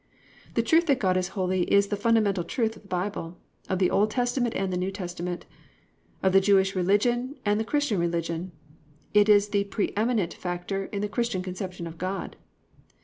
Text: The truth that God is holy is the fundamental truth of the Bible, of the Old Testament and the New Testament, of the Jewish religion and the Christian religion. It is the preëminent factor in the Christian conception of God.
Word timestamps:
The 0.55 0.63
truth 0.63 0.87
that 0.87 0.97
God 0.97 1.15
is 1.15 1.27
holy 1.37 1.61
is 1.71 1.89
the 1.89 1.95
fundamental 1.95 2.43
truth 2.43 2.75
of 2.75 2.81
the 2.81 2.87
Bible, 2.87 3.37
of 3.69 3.77
the 3.77 3.91
Old 3.91 4.09
Testament 4.09 4.55
and 4.55 4.73
the 4.73 4.77
New 4.77 4.89
Testament, 4.89 5.45
of 6.23 6.33
the 6.33 6.41
Jewish 6.41 6.75
religion 6.75 7.35
and 7.45 7.59
the 7.59 7.63
Christian 7.63 7.99
religion. 7.99 8.51
It 9.13 9.29
is 9.29 9.49
the 9.49 9.65
preëminent 9.65 10.33
factor 10.33 10.85
in 10.85 11.01
the 11.01 11.07
Christian 11.07 11.43
conception 11.43 11.85
of 11.85 11.99
God. 11.99 12.35